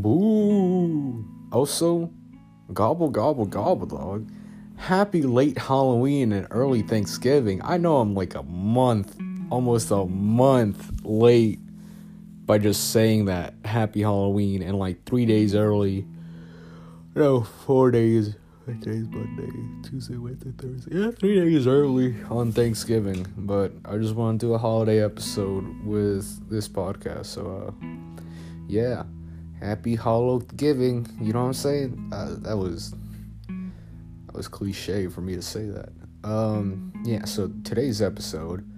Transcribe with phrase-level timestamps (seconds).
[0.00, 1.24] Boo.
[1.52, 2.10] Also,
[2.72, 4.30] gobble, gobble, gobble, dog.
[4.76, 7.60] Happy late Halloween and early Thanksgiving.
[7.64, 9.16] I know I'm like a month,
[9.50, 11.58] almost a month late
[12.46, 16.06] by just saying that happy Halloween and like three days early.
[17.14, 18.36] No, four days.
[18.64, 19.88] What day's Monday?
[19.88, 20.94] Tuesday, Wednesday, Thursday.
[20.94, 23.26] Yeah, three days early on Thanksgiving.
[23.36, 27.26] But I just want to do a holiday episode with this podcast.
[27.26, 27.86] So, uh,
[28.68, 29.04] yeah.
[29.60, 31.06] Happy Hollow Giving.
[31.20, 32.10] You know what I'm saying?
[32.12, 32.94] Uh, that was
[34.26, 35.90] that was cliche for me to say that.
[36.24, 37.24] Um, yeah.
[37.24, 38.68] So today's episode,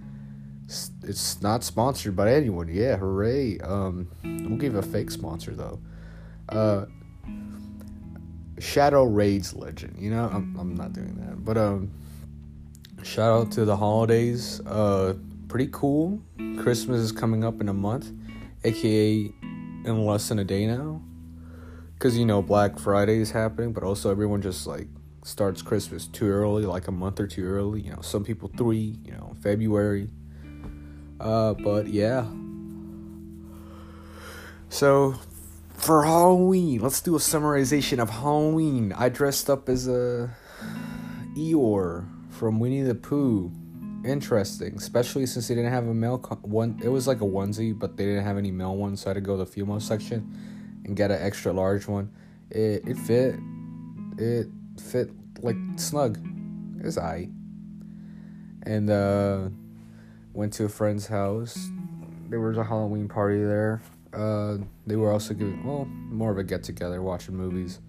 [0.67, 2.69] it's not sponsored by anyone.
[2.69, 3.59] Yeah, hooray!
[3.61, 5.81] Um, we'll give a fake sponsor though.
[6.49, 6.87] Uh,
[8.59, 9.97] Shadow Raids Legend.
[9.99, 11.91] You know, I'm I'm not doing that, but um,
[13.03, 14.61] shout out to the holidays.
[14.67, 15.15] Uh,
[15.49, 16.23] pretty cool.
[16.59, 18.13] Christmas is coming up in a month,
[18.65, 19.33] aka
[19.91, 21.03] in less than a day now.
[21.99, 24.89] Cause you know Black Friday is happening, but also everyone just like
[25.23, 27.83] starts Christmas too early, like a month or two early.
[27.83, 28.97] You know, some people three.
[29.05, 30.09] You know, February.
[31.21, 32.27] Uh, but yeah.
[34.71, 35.17] So
[35.75, 38.95] for Halloween, let's do a summarization of Halloween.
[38.97, 40.31] I dressed up as a
[41.37, 43.53] Eeyore from Winnie the Pooh.
[44.05, 46.81] Interesting, especially since they didn't have a male con- one.
[46.83, 49.15] It was like a onesie, but they didn't have any male ones, so I had
[49.15, 50.35] to go to the female section
[50.85, 52.11] and get an extra large one.
[52.51, 53.37] It it fit,
[54.17, 54.47] it
[54.81, 55.11] fit
[55.43, 56.19] like snug.
[56.79, 57.29] It was I.
[58.63, 59.49] And uh,
[60.33, 61.69] went to a friend's house.
[62.31, 63.83] There was a Halloween party there.
[64.15, 67.81] Uh, they were also giving well more of a get together, watching movies.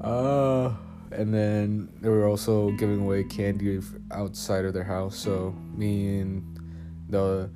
[0.00, 0.74] Uh
[1.16, 5.16] and then they were also giving away candy outside of their house.
[5.16, 6.58] So me and
[7.08, 7.50] the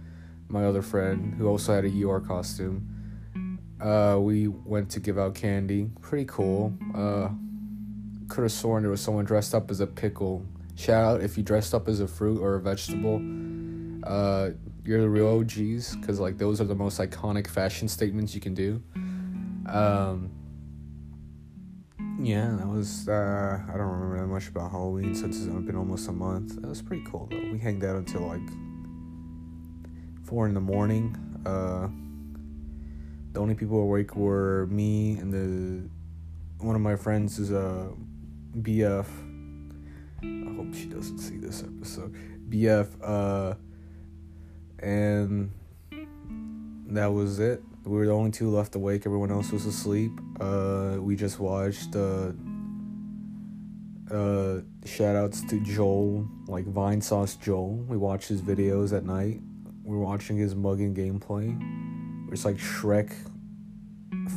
[0.48, 5.34] my other friend who also had a Eeyore costume, uh, we went to give out
[5.34, 5.90] candy.
[6.00, 6.72] Pretty cool.
[6.94, 7.28] Uh,
[8.28, 10.44] could have sworn there was someone dressed up as a pickle.
[10.76, 13.16] Shout out if you dressed up as a fruit or a vegetable.
[14.04, 14.50] Uh,
[14.84, 18.54] you're the real OGs because like those are the most iconic fashion statements you can
[18.54, 18.82] do.
[19.66, 20.30] Um,
[22.18, 23.08] yeah, that was.
[23.08, 26.60] Uh, I don't remember that much about Halloween since it's been almost a month.
[26.60, 27.50] That was pretty cool though.
[27.52, 28.40] We hanged out until like
[30.24, 31.16] four in the morning.
[31.46, 31.88] Uh,
[33.32, 37.90] the only people awake were me and the one of my friends is a
[38.56, 39.06] BF.
[40.22, 42.14] I hope she doesn't see this episode.
[42.50, 42.88] BF.
[43.02, 43.54] Uh,
[44.80, 45.52] and
[46.88, 49.06] that was it we were the only two left awake.
[49.06, 50.12] Everyone else was asleep.
[50.38, 51.96] Uh, we just watched.
[51.96, 52.32] Uh,
[54.12, 57.76] uh, shout outs to Joel, like Vinesauce Joel.
[57.88, 59.40] We watched his videos at night.
[59.84, 61.58] We are watching his mugging gameplay.
[62.30, 63.12] It's like Shrek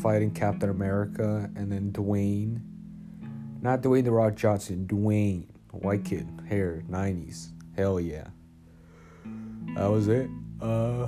[0.01, 2.61] fighting Captain America, and then Dwayne.
[3.61, 7.49] Not Dwayne the Rock Johnson, Dwayne, white kid, hair, 90s.
[7.77, 8.27] Hell yeah.
[9.75, 10.29] That was it.
[10.61, 11.07] Uh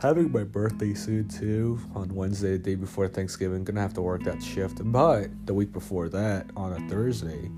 [0.00, 3.64] having my birthday soon too on Wednesday, the day before Thanksgiving.
[3.64, 7.50] Gonna have to work that shift, but the week before that, on a Thursday,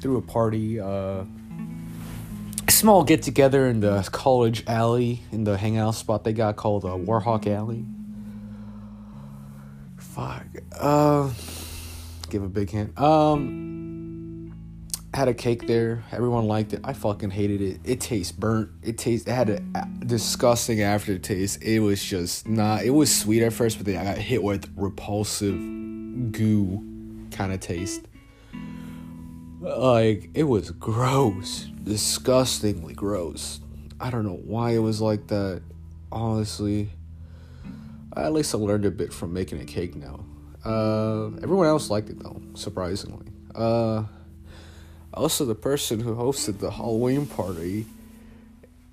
[0.00, 1.24] threw a party, uh,
[2.68, 6.88] small get together in the college alley in the hangout spot they got called uh,
[6.88, 7.84] Warhawk Alley.
[9.96, 10.46] Fuck.
[10.78, 11.30] Uh,
[12.30, 12.98] give a big hint.
[13.00, 13.67] Um
[15.18, 16.04] had a cake there.
[16.12, 16.80] Everyone liked it.
[16.84, 17.80] I fucking hated it.
[17.84, 18.70] It tastes burnt.
[18.82, 19.26] It tastes.
[19.26, 19.60] It had a
[20.06, 21.62] disgusting aftertaste.
[21.62, 22.84] It was just not.
[22.84, 25.58] It was sweet at first, but then I got hit with repulsive
[26.32, 28.06] goo kind of taste.
[29.60, 33.60] Like it was gross, disgustingly gross.
[34.00, 35.62] I don't know why it was like that.
[36.12, 36.90] Honestly,
[38.16, 40.24] at least I learned a bit from making a cake now.
[40.64, 43.26] Uh, everyone else liked it though, surprisingly.
[43.54, 44.04] Uh,
[45.18, 47.86] also the person who hosted the Halloween party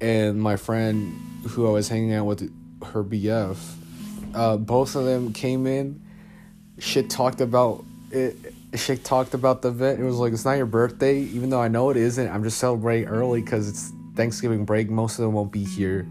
[0.01, 1.13] and my friend
[1.49, 2.51] who I was hanging out with
[2.83, 3.57] her BF,
[4.33, 6.01] uh, both of them came in.
[6.79, 8.35] Shit talked about it.
[8.73, 10.01] Shit talked about the event.
[10.01, 12.27] It was like it's not your birthday, even though I know it isn't.
[12.27, 14.89] I'm just celebrating early because it's Thanksgiving break.
[14.89, 16.07] Most of them won't be here,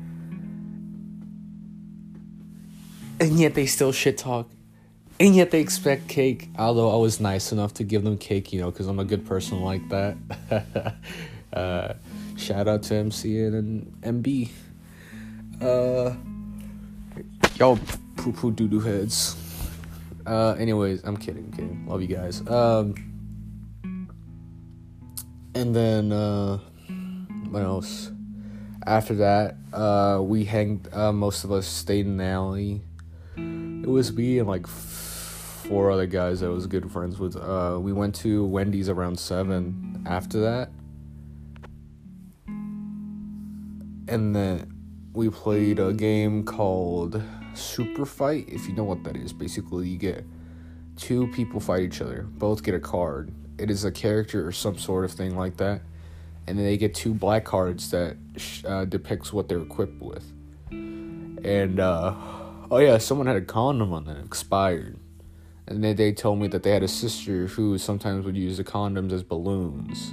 [3.20, 4.48] and yet they still shit talk
[5.20, 6.48] and yet they expect cake.
[6.58, 9.26] Although I was nice enough to give them cake, you know, because I'm a good
[9.26, 10.16] person like that.
[11.52, 11.94] uh,
[12.36, 14.50] shout out to MC and MB.
[15.60, 16.14] Uh,
[17.56, 17.78] y'all
[18.16, 19.36] poo poo doo doo heads.
[20.26, 21.86] Uh, anyways, I'm kidding, I'm kidding.
[21.86, 22.40] Love you guys.
[22.48, 22.94] Um,
[25.54, 26.58] and then uh,
[27.50, 28.10] what else?
[28.86, 30.88] After that, uh, we hanged.
[30.92, 32.82] Uh, most of us stayed in the alley.
[33.36, 34.66] It was me and like
[35.68, 37.36] four other guys I was good friends with.
[37.36, 40.02] Uh, we went to Wendy's around seven.
[40.06, 40.70] After that,
[44.06, 44.70] and then
[45.14, 47.22] we played a game called
[47.54, 48.44] Super Fight.
[48.48, 50.26] If you know what that is, basically you get
[50.96, 52.26] two people fight each other.
[52.28, 53.32] Both get a card.
[53.58, 55.80] It is a character or some sort of thing like that,
[56.46, 58.18] and then they get two black cards that
[58.66, 60.30] uh, depicts what they're equipped with.
[60.70, 62.14] And uh,
[62.70, 64.98] oh yeah, someone had a condom on that expired.
[65.66, 68.64] And they, they told me that they had a sister who sometimes would use the
[68.64, 70.12] condoms as balloons.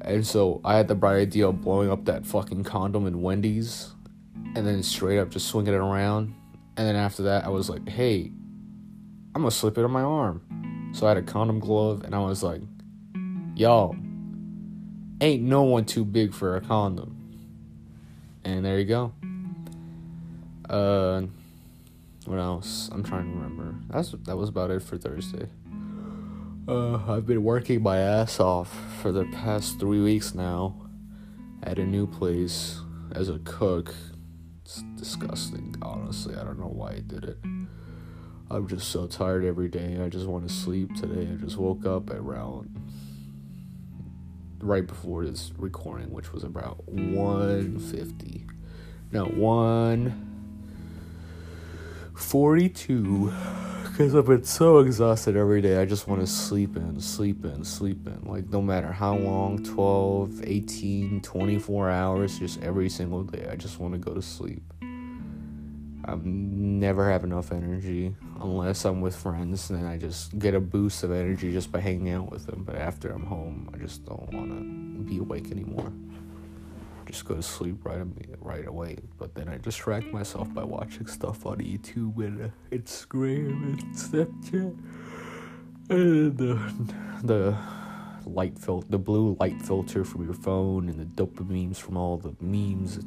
[0.00, 3.92] And so I had the bright idea of blowing up that fucking condom in Wendy's
[4.54, 6.34] and then straight up just swinging it around.
[6.76, 8.32] And then after that, I was like, hey,
[9.34, 10.90] I'm gonna slip it on my arm.
[10.94, 12.62] So I had a condom glove and I was like,
[13.54, 13.94] y'all,
[15.20, 17.14] ain't no one too big for a condom.
[18.44, 19.12] And there you go.
[20.68, 21.22] Uh,
[22.28, 22.90] what else?
[22.92, 23.74] I'm trying to remember.
[23.88, 25.48] That's that was about it for Thursday.
[26.68, 28.70] Uh, I've been working my ass off
[29.00, 30.76] for the past three weeks now
[31.62, 32.82] at a new place
[33.12, 33.94] as a cook.
[34.62, 36.36] It's disgusting, honestly.
[36.36, 37.38] I don't know why I did it.
[38.50, 39.98] I'm just so tired every day.
[39.98, 41.32] I just want to sleep today.
[41.32, 42.74] I just woke up around
[44.60, 48.46] right before this recording, which was about 150.
[49.12, 50.27] No, 1
[52.18, 53.32] 42
[53.84, 55.80] because I've been so exhausted every day.
[55.80, 58.22] I just want to sleep in, sleep in, sleep in.
[58.24, 63.48] Like, no matter how long 12, 18, 24 hours, just every single day.
[63.50, 64.62] I just want to go to sleep.
[64.82, 70.60] I never have enough energy unless I'm with friends, and then I just get a
[70.60, 72.64] boost of energy just by hanging out with them.
[72.64, 75.92] But after I'm home, I just don't want to be awake anymore
[77.08, 78.00] just go to sleep right
[78.40, 78.98] right away.
[79.18, 84.78] But then I distract myself by watching stuff on YouTube and uh, Instagram and Snapchat.
[85.90, 86.60] And the
[87.24, 87.56] the
[88.26, 92.34] light filter, the blue light filter from your phone, and the dopamines from all the
[92.40, 92.98] memes,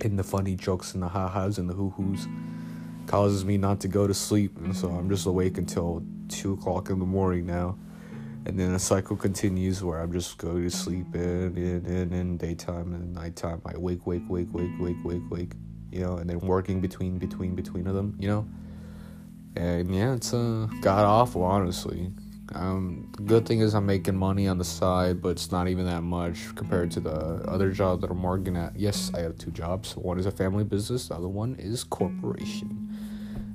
[0.00, 2.26] and the funny jokes and the ha-has and the hoo-hoos
[3.06, 6.88] causes me not to go to sleep, and so I'm just awake until two o'clock
[6.88, 7.76] in the morning now
[8.44, 12.36] and then the cycle continues where I'm just going to sleep in, in, in, in
[12.36, 13.62] daytime and nighttime.
[13.64, 15.52] I wake, wake, wake, wake, wake, wake, wake,
[15.92, 18.48] you know, and then working between, between, between of them, you know.
[19.54, 22.10] And yeah, it's uh, god awful, honestly.
[22.54, 26.02] Um, good thing is I'm making money on the side, but it's not even that
[26.02, 27.14] much compared to the
[27.48, 28.76] other job that I'm working at.
[28.76, 29.96] Yes, I have two jobs.
[29.96, 31.08] One is a family business.
[31.08, 32.81] The other one is corporation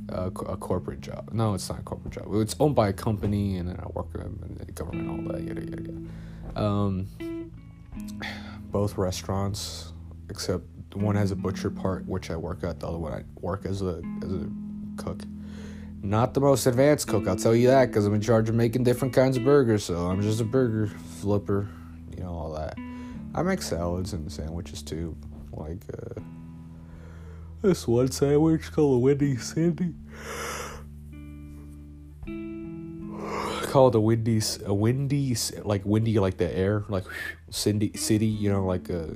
[0.10, 1.30] a, a, corporate job.
[1.34, 2.28] No, it's not a corporate job.
[2.36, 5.62] It's owned by a company, and then I work and the government, all that, yada
[5.62, 6.66] yada yada.
[6.66, 7.52] Um,
[8.72, 9.94] both restaurants,
[10.30, 10.64] except
[10.94, 12.80] one has a butcher part, which I work at.
[12.80, 14.50] The other one I work as a as a
[14.98, 15.22] cook.
[16.02, 18.84] Not the most advanced cook, I'll tell you that, because I'm in charge of making
[18.84, 19.84] different kinds of burgers.
[19.84, 20.88] So I'm just a burger
[21.20, 21.68] flipper,
[22.16, 22.78] you know all that.
[23.36, 25.16] I make salads and sandwiches too,
[25.52, 25.82] like.
[25.92, 26.22] Uh,
[27.62, 29.94] this one sandwich called a Windy Sandy.
[33.64, 37.04] Called a windy, a windy, like windy, like the air, like
[37.50, 39.16] Cindy city, you know, like a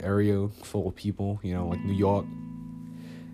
[0.00, 2.26] area full of people, you know, like New York.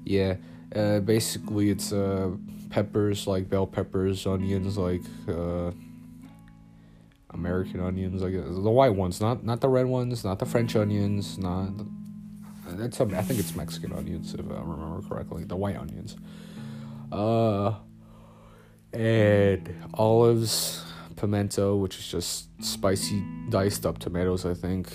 [0.05, 0.37] Yeah,
[0.75, 2.31] uh, basically it's uh,
[2.69, 5.71] peppers, like bell peppers, onions, like uh,
[7.31, 11.39] American onions, like the white ones, not not the red ones, not the French onions,
[11.39, 11.71] not
[12.79, 15.45] that's I think it's Mexican onions if I remember correctly.
[15.45, 16.17] The white onions.
[17.11, 17.75] Uh,
[18.93, 20.85] and olives,
[21.17, 24.45] pimento, which is just spicy diced up tomatoes.
[24.47, 24.89] I think.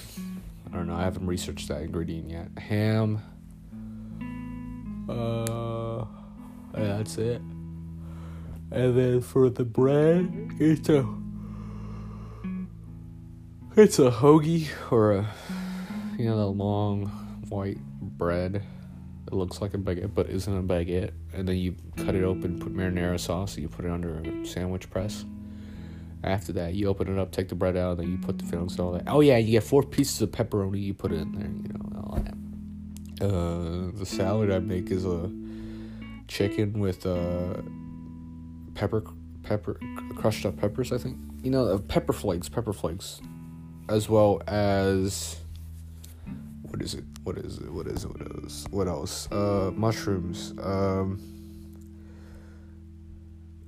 [0.68, 0.96] I don't know.
[0.96, 2.50] I haven't researched that ingredient yet.
[2.58, 3.22] Ham.
[5.08, 6.06] Uh,
[6.74, 7.42] that's it.
[8.72, 11.08] And then for the bread, it's a
[13.78, 15.28] it's a hoagie or a
[16.18, 17.25] you know the long
[17.56, 18.64] white bread
[19.28, 22.60] it looks like a baguette but isn't a baguette, and then you cut it open,
[22.60, 25.26] put marinara sauce, and you put it under a sandwich press.
[26.24, 28.46] After that, you open it up, take the bread out, and then you put the
[28.46, 29.04] fillings and all that.
[29.08, 32.08] Oh yeah, you get four pieces of pepperoni, you put it in there, you know,
[32.08, 32.36] all that.
[33.26, 35.32] Uh, the salad I make is a
[36.28, 37.62] chicken with uh,
[38.76, 39.04] pepper,
[39.44, 39.80] pepper,
[40.16, 40.92] crushed up peppers.
[40.92, 43.22] I think you know, uh, pepper flakes, pepper flakes,
[43.90, 45.38] as well as
[46.62, 47.04] what is it?
[47.26, 47.72] What is it?
[47.72, 48.12] What is it?
[48.12, 48.68] What else?
[48.70, 49.32] What else?
[49.32, 50.54] Uh, mushrooms.
[50.62, 51.20] Um,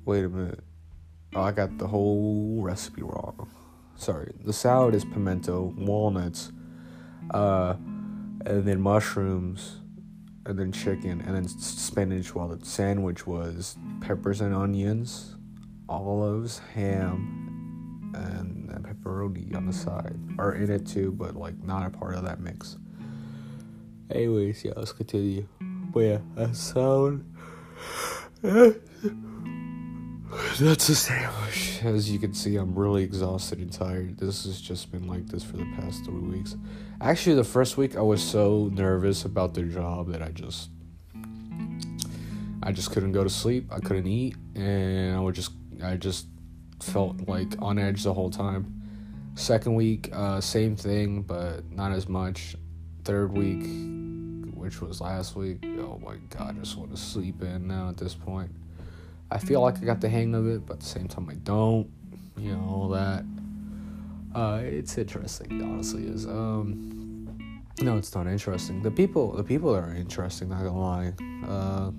[0.05, 0.59] wait a minute.
[1.33, 3.49] Oh, I got the whole recipe wrong.
[3.95, 4.31] Sorry.
[4.45, 6.51] The salad is pimento, walnuts,
[7.33, 7.73] uh,
[8.45, 9.77] and then mushrooms,
[10.45, 12.35] and then chicken, and then spinach.
[12.35, 15.35] While the sandwich was peppers and onions,
[15.89, 20.15] olives, ham, and, pepperoni on the side.
[20.37, 22.77] Or in it too, but like not a part of that mix.
[24.09, 25.47] Anyways, yeah, let's continue.
[25.59, 27.25] But yeah, that sound.
[30.59, 31.79] That's a sandwich.
[31.83, 34.17] As you can see, I'm really exhausted and tired.
[34.17, 36.55] This has just been like this for the past three weeks.
[37.01, 40.69] Actually, the first week I was so nervous about the job that I just,
[42.63, 43.71] I just couldn't go to sleep.
[43.71, 45.51] I couldn't eat, and I would just,
[45.83, 46.27] I just
[46.81, 48.73] felt like on edge the whole time.
[49.35, 52.55] Second week, uh, same thing, but not as much.
[53.07, 53.65] Third week,
[54.53, 57.95] which was last week, oh my god, I just want to sleep in now at
[57.95, 58.51] this point.
[59.31, 61.35] I feel like I got the hang of it, but at the same time I
[61.35, 61.89] don't.
[62.35, 63.23] You know all that.
[64.35, 66.05] Uh, it's interesting, honestly.
[66.05, 68.81] Is um, no, it's not interesting.
[68.81, 70.49] The people, the people are interesting.
[70.49, 71.13] Not gonna lie.
[71.47, 71.91] Uh,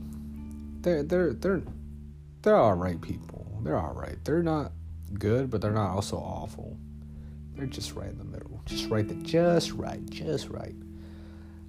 [0.82, 1.62] they're they're they're
[2.42, 3.60] they're all right people.
[3.62, 4.22] They're all right.
[4.24, 4.72] They're not
[5.14, 6.76] good, but they're not also awful.
[7.54, 8.60] They're just right in the middle.
[8.66, 9.16] Just right there.
[9.22, 10.04] Just right.
[10.10, 10.74] Just right.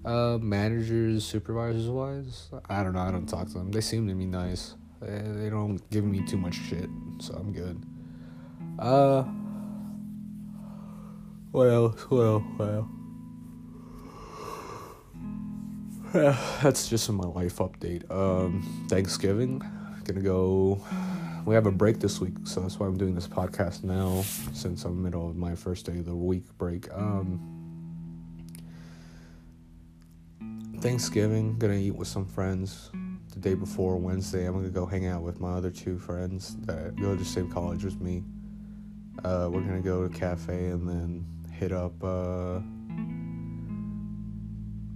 [0.05, 3.01] Uh, managers, supervisors wise, I don't know.
[3.01, 3.71] I don't talk to them.
[3.71, 4.75] They seem to be nice.
[5.01, 6.89] They, they don't give me too much shit,
[7.19, 7.83] so I'm good.
[8.79, 9.23] Uh,
[11.51, 12.01] what else?
[12.09, 12.43] What else?
[12.55, 12.87] What else?
[16.63, 18.09] That's just my life update.
[18.09, 19.61] Um, Thanksgiving,
[20.05, 20.81] gonna go.
[21.45, 24.85] We have a break this week, so that's why I'm doing this podcast now, since
[24.85, 26.91] I'm middle of my first day of the week break.
[26.93, 27.58] Um,
[30.79, 32.89] Thanksgiving, gonna eat with some friends
[33.33, 36.95] the day before Wednesday, I'm gonna go hang out with my other two friends that
[36.95, 38.23] go to the same college as me.
[39.23, 42.59] Uh, we're gonna go to a cafe and then hit up uh,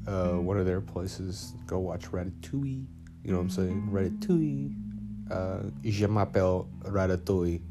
[0.07, 1.55] uh, one of their places.
[1.67, 2.85] Go watch Ratatouille.
[3.23, 3.89] You know what I'm saying?
[3.91, 4.75] Ratatouille.
[5.31, 7.61] Uh, je m'appelle Ratatouille.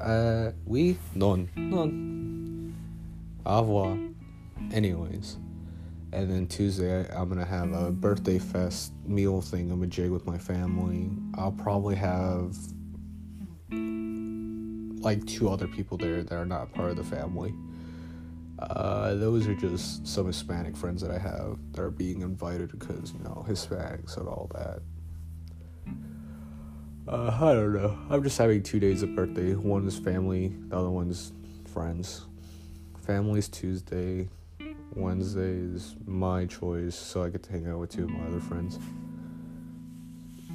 [0.00, 2.74] Uh, oui, non, non.
[3.46, 3.96] Au revoir.
[4.72, 5.38] Anyways.
[6.12, 9.70] And then Tuesday, I'm gonna have a birthday fest meal thing.
[9.70, 11.10] I'm a jig with my family.
[11.34, 12.54] I'll probably have
[15.02, 17.54] like two other people there that are not part of the family.
[18.58, 23.12] Uh, those are just some Hispanic friends that I have that are being invited because
[23.12, 24.80] you know Hispanics and all that.
[27.08, 27.98] Uh, I don't know.
[28.10, 29.54] I'm just having two days of birthday.
[29.54, 31.32] One is family, the other one's
[31.72, 32.26] friends.
[33.04, 34.28] Family's Tuesday,
[34.96, 38.40] Wednesday is my choice, so I get to hang out with two of my other
[38.40, 38.78] friends.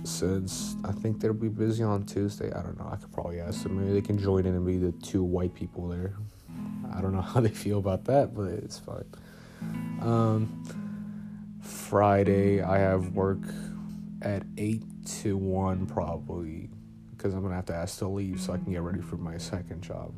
[0.04, 2.90] Since I think they'll be busy on Tuesday, I don't know.
[2.92, 3.80] I could probably ask them.
[3.80, 6.14] Maybe they can join in and be the two white people there.
[6.94, 9.06] I don't know how they feel about that, but it's fine.
[10.02, 10.64] Um,
[11.62, 13.40] Friday, I have work
[14.22, 14.84] at 8
[15.22, 16.70] to 1 probably
[17.12, 19.18] because I'm going to have to ask to leave so I can get ready for
[19.18, 20.14] my second job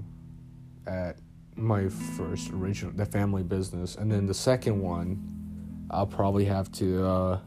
[0.86, 1.18] at
[1.56, 5.20] my first original the family business and then the second one
[5.92, 7.40] i'll probably have to uh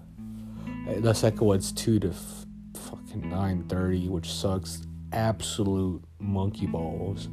[0.99, 4.83] the second one's 2 to f- fucking 9.30 which sucks
[5.13, 7.29] absolute monkey balls.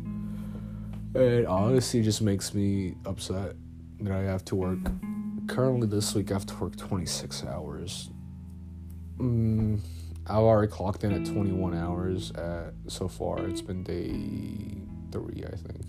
[1.16, 3.56] It honestly just makes me upset
[4.02, 4.80] that i have to work
[5.48, 8.12] currently this week i have to work 26 hours.
[9.18, 9.80] Mm,
[10.28, 13.46] i've already clocked in at 21 hours at so far.
[13.48, 14.78] It's been day
[15.12, 15.82] three i think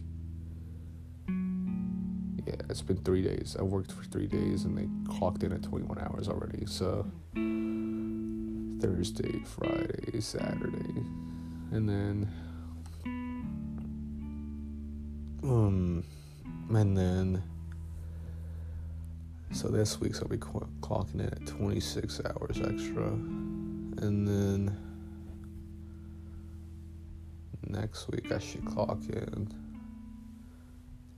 [2.51, 3.57] yeah, it's been three days.
[3.59, 6.67] I worked for three days and they clocked in at 21 hours already.
[6.67, 7.07] So
[8.81, 11.05] Thursday, Friday, Saturday,
[11.71, 12.29] and then
[15.45, 16.05] um,
[16.71, 17.43] and then
[19.53, 24.77] so this week's I'll be clocking in at 26 hours extra, and then
[27.69, 29.49] next week I should clock in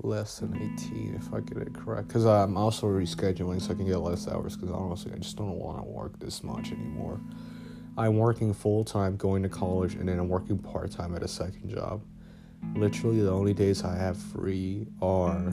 [0.04, 2.09] less than 18 if I get it correct.
[2.09, 4.56] Because I'm also rescheduling so I can get less hours.
[4.56, 7.21] Because honestly, I just don't want to work this much anymore.
[7.97, 11.28] I'm working full time going to college, and then I'm working part time at a
[11.28, 12.02] second job.
[12.75, 15.52] Literally, the only days I have free are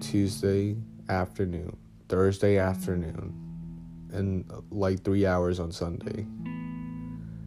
[0.00, 0.76] Tuesday
[1.08, 1.76] afternoon,
[2.08, 3.34] Thursday afternoon,
[4.12, 6.26] and uh, like three hours on Sunday.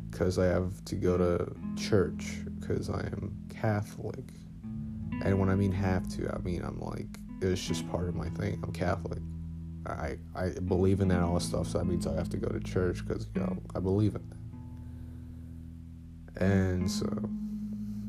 [0.10, 4.26] Because I have to go to church because I am Catholic.
[5.24, 7.08] And when I mean have to, I mean I'm like
[7.42, 8.60] it's just part of my thing.
[8.64, 9.20] I'm Catholic.
[9.86, 12.60] I I believe in that all stuff, so that means I have to go to
[12.60, 14.38] church because you know I believe in it.
[16.42, 17.08] And so,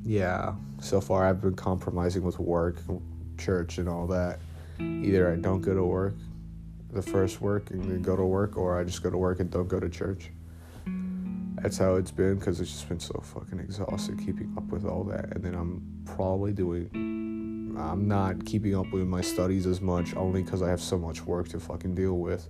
[0.05, 2.81] yeah, so far I've been compromising with work,
[3.37, 4.41] church, and all that.
[4.81, 6.15] Either I don't go to work,
[6.93, 9.51] the first work, and then go to work, or I just go to work and
[9.51, 10.31] don't go to church.
[11.62, 15.04] That's how it's been because it's just been so fucking exhausted keeping up with all
[15.04, 15.35] that.
[15.35, 16.90] And then I'm probably doing.
[17.78, 21.25] I'm not keeping up with my studies as much only because I have so much
[21.25, 22.49] work to fucking deal with.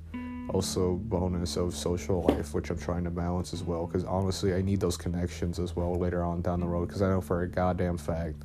[0.49, 3.87] Also, bonus of social life, which I'm trying to balance as well.
[3.87, 6.89] Because honestly, I need those connections as well later on down the road.
[6.89, 8.43] Because I know for a goddamn fact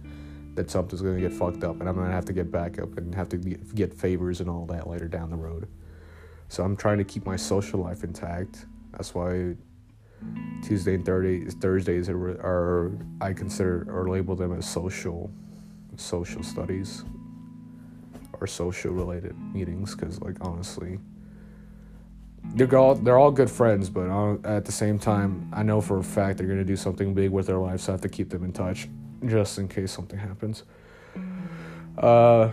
[0.56, 3.16] that something's gonna get fucked up, and I'm gonna have to get back up and
[3.16, 5.68] have to get favors and all that later down the road.
[6.50, 8.66] So I'm trying to keep my social life intact.
[8.92, 9.56] That's why
[10.64, 15.32] Tuesday and Thursdays, Thursdays are, are I consider or label them as social
[15.96, 17.04] social studies
[18.40, 21.00] or social related meetings because like honestly
[22.54, 24.08] they're all they're all good friends but
[24.46, 27.48] at the same time I know for a fact they're gonna do something big with
[27.48, 28.88] their lives so I have to keep them in touch
[29.26, 30.64] just in case something happens.
[31.98, 32.52] Uh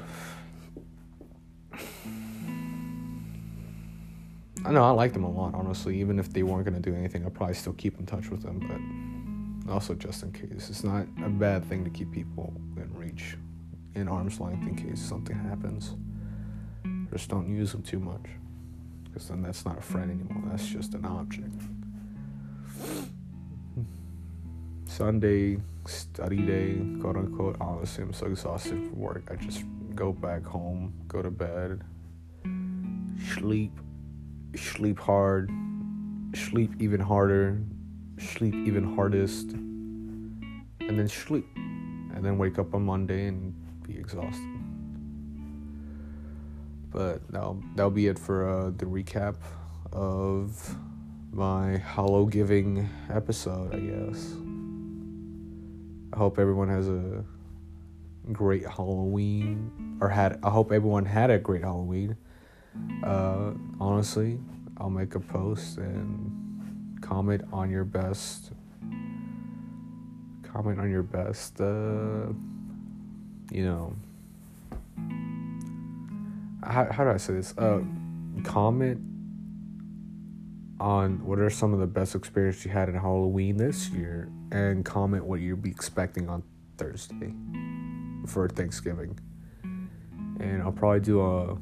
[4.66, 6.00] I know I like them a lot, honestly.
[6.00, 8.60] Even if they weren't gonna do anything, I'd probably still keep in touch with them.
[9.66, 13.36] But also, just in case, it's not a bad thing to keep people in reach,
[13.94, 15.94] in arm's length, in case something happens.
[17.10, 18.26] Just don't use them too much,
[19.04, 20.42] because then that's not a friend anymore.
[20.50, 21.62] That's just an object.
[24.86, 27.56] Sunday study day, quote unquote.
[27.60, 29.28] Honestly, I'm so exhausted from work.
[29.30, 31.82] I just go back home, go to bed,
[33.34, 33.72] sleep
[34.56, 35.50] sleep hard,
[36.34, 37.60] sleep even harder,
[38.18, 41.46] sleep even hardest, and then sleep.
[41.56, 43.52] And then wake up on Monday and
[43.86, 44.58] be exhausted.
[46.92, 49.34] But that'll, that'll be it for uh, the recap
[49.92, 50.76] of
[51.32, 54.32] my Hollow Giving episode, I guess.
[56.12, 57.24] I hope everyone has a
[58.32, 60.38] great Halloween, or had.
[60.44, 62.16] I hope everyone had a great Halloween.
[63.02, 64.38] Uh, honestly,
[64.78, 68.52] I'll make a post and comment on your best.
[70.42, 71.60] Comment on your best.
[71.60, 72.32] Uh,
[73.50, 73.94] you know.
[76.62, 77.56] How, how do I say this?
[77.58, 77.82] Uh,
[78.42, 79.00] comment
[80.80, 84.84] on what are some of the best experiences you had in Halloween this year, and
[84.84, 86.42] comment what you'll be expecting on
[86.78, 87.34] Thursday
[88.26, 89.18] for Thanksgiving.
[90.40, 91.56] And I'll probably do a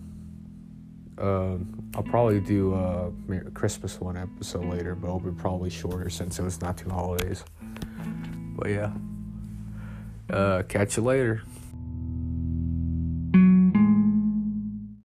[1.18, 1.56] uh,
[1.94, 3.10] I'll probably do a
[3.54, 7.44] Christmas one episode later, but it'll be probably shorter since it was not two holidays.
[8.56, 8.92] But yeah,
[10.30, 11.42] uh, catch you later.